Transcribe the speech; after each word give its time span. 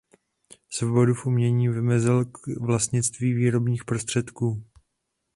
Svobodu 0.69 1.13
v 1.13 1.25
umění 1.25 1.69
vymezil 1.69 2.25
k 2.25 2.47
vlastnictví 2.61 3.33
výrobních 3.33 3.85
prostředku. 3.85 4.63